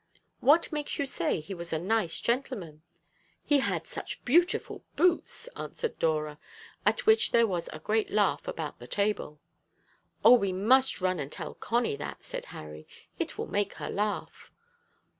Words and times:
"What 0.39 0.71
makes 0.71 0.97
you 0.97 1.05
say 1.05 1.39
he 1.39 1.53
was 1.53 1.71
a 1.71 1.77
nice 1.77 2.19
gentleman?" 2.21 2.81
"He 3.43 3.59
had 3.59 3.85
such 3.85 4.25
beautiful 4.25 4.83
boots!" 4.95 5.47
answered 5.55 5.99
Dora, 5.99 6.39
at 6.87 7.05
which 7.05 7.29
there 7.29 7.45
was 7.45 7.69
a 7.71 7.77
great 7.77 8.09
laugh 8.09 8.47
about 8.47 8.79
the 8.79 8.87
table. 8.87 9.39
"O! 10.25 10.33
we 10.33 10.53
must 10.53 11.01
run 11.01 11.19
and 11.19 11.31
tell 11.31 11.53
Connie 11.53 11.97
that," 11.97 12.23
said 12.23 12.45
Harry. 12.45 12.87
"It 13.19 13.37
will 13.37 13.45
make 13.45 13.73
her 13.73 13.91
laugh." 13.91 14.51